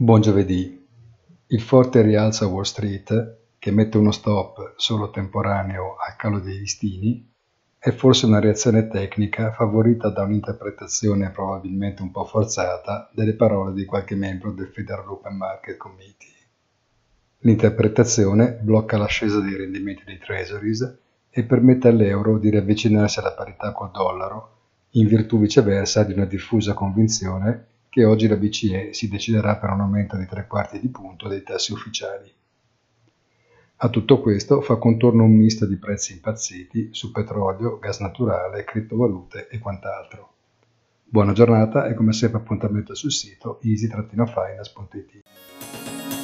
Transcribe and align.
Buon 0.00 0.20
giovedì. 0.20 0.80
Il 1.48 1.60
forte 1.60 2.02
rialza 2.02 2.46
Wall 2.46 2.62
Street, 2.62 3.38
che 3.58 3.72
mette 3.72 3.98
uno 3.98 4.12
stop 4.12 4.74
solo 4.76 5.10
temporaneo 5.10 5.96
al 5.96 6.14
calo 6.14 6.38
dei 6.38 6.56
listini, 6.56 7.28
è 7.76 7.90
forse 7.90 8.26
una 8.26 8.38
reazione 8.38 8.86
tecnica 8.86 9.50
favorita 9.50 10.08
da 10.10 10.22
un'interpretazione 10.22 11.30
probabilmente 11.30 12.02
un 12.02 12.12
po' 12.12 12.24
forzata 12.26 13.10
delle 13.12 13.34
parole 13.34 13.72
di 13.72 13.84
qualche 13.84 14.14
membro 14.14 14.52
del 14.52 14.68
Federal 14.68 15.08
Open 15.08 15.36
Market 15.36 15.76
Committee. 15.76 16.46
L'interpretazione 17.38 18.52
blocca 18.52 18.98
l'ascesa 18.98 19.40
dei 19.40 19.56
rendimenti 19.56 20.04
dei 20.04 20.18
treasuries 20.18 20.96
e 21.28 21.42
permette 21.42 21.88
all'euro 21.88 22.38
di 22.38 22.50
riavvicinarsi 22.50 23.18
alla 23.18 23.32
parità 23.32 23.72
col 23.72 23.90
dollaro, 23.90 24.58
in 24.90 25.08
virtù 25.08 25.40
viceversa 25.40 26.04
di 26.04 26.12
una 26.12 26.24
diffusa 26.24 26.72
convinzione 26.72 27.66
che 27.98 28.04
oggi 28.04 28.28
la 28.28 28.36
BCE 28.36 28.92
si 28.92 29.08
deciderà 29.08 29.56
per 29.56 29.70
un 29.70 29.80
aumento 29.80 30.16
di 30.16 30.24
tre 30.24 30.46
quarti 30.46 30.78
di 30.78 30.86
punto 30.86 31.26
dei 31.26 31.42
tassi 31.42 31.72
ufficiali. 31.72 32.32
A 33.78 33.88
tutto 33.88 34.20
questo 34.20 34.60
fa 34.60 34.76
contorno 34.76 35.24
un 35.24 35.34
misto 35.34 35.66
di 35.66 35.74
prezzi 35.78 36.12
impazziti 36.12 36.90
su 36.92 37.10
petrolio, 37.10 37.80
gas 37.80 37.98
naturale, 37.98 38.62
criptovalute 38.62 39.48
e 39.48 39.58
quant'altro. 39.58 40.32
Buona 41.02 41.32
giornata 41.32 41.88
e 41.88 41.94
come 41.94 42.12
sempre 42.12 42.38
appuntamento 42.38 42.94
sul 42.94 43.10
sito 43.10 43.58
easy-finance.it. 43.62 46.17